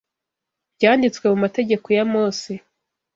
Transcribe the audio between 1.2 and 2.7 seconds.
mu mategeko ya Mose